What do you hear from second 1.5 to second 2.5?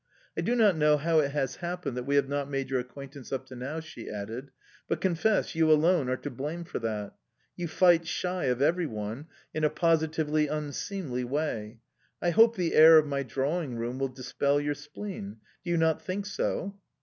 happened that we have not